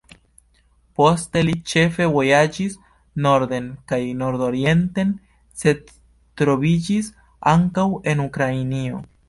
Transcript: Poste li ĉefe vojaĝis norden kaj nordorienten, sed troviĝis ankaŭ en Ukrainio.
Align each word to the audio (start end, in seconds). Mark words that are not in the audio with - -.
Poste 0.99 1.43
li 1.49 1.53
ĉefe 1.73 2.07
vojaĝis 2.15 2.77
norden 3.27 3.69
kaj 3.93 4.01
nordorienten, 4.23 5.13
sed 5.65 5.95
troviĝis 6.43 7.15
ankaŭ 7.55 7.89
en 8.13 8.29
Ukrainio. 8.29 9.07